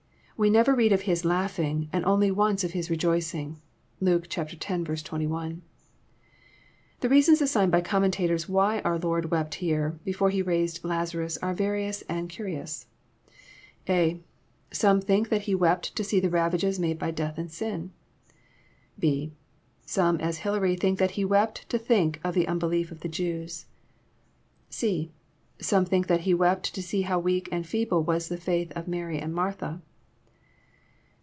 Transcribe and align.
We 0.37 0.49
never 0.49 0.73
read 0.73 0.91
of 0.91 1.01
His 1.03 1.23
laughing, 1.23 1.87
and 1.93 2.03
only 2.03 2.31
once 2.31 2.63
of 2.63 2.71
His 2.71 2.89
rejoicing. 2.89 3.61
(Luke 3.99 4.35
x. 4.35 4.55
21.) 5.03 5.61
The 7.01 7.09
reasons 7.09 7.41
assigned 7.43 7.71
by 7.71 7.81
commentators 7.81 8.49
why 8.49 8.79
our 8.79 8.97
Lord 8.97 9.29
wept 9.29 9.53
here, 9.53 9.99
before 10.03 10.31
He 10.31 10.41
raised 10.41 10.83
Lazarus, 10.83 11.37
are 11.43 11.53
various 11.53 12.01
and 12.09 12.27
curious. 12.27 12.87
(a) 13.87 14.19
Some 14.71 14.99
think 14.99 15.29
that 15.29 15.43
he 15.43 15.53
wept 15.53 15.95
to 15.95 16.03
see 16.03 16.19
the 16.19 16.31
ravages 16.31 16.79
made 16.79 16.97
by 16.97 17.11
death 17.11 17.37
and 17.37 17.51
sin. 17.51 17.91
(&) 19.55 19.85
Some, 19.85 20.19
as 20.19 20.39
Hilary, 20.39 20.75
think 20.75 20.97
that 20.97 21.11
He 21.11 21.23
wept 21.23 21.69
to 21.69 21.77
think 21.77 22.19
of 22.23 22.33
the 22.33 22.47
unbelief 22.47 22.89
of 22.91 23.01
the 23.01 23.09
Jews. 23.09 23.67
(c) 24.71 25.11
Some 25.59 25.85
think 25.85 26.07
that 26.07 26.21
He 26.21 26.33
wept 26.33 26.73
to 26.73 26.81
see 26.81 27.03
how 27.03 27.19
weak 27.19 27.47
and 27.51 27.63
feeble 27.63 28.01
was 28.01 28.27
the 28.27 28.37
faith 28.37 28.71
of 28.75 28.87
Mary 28.87 29.19
and 29.19 29.35
Martha. 29.35 29.83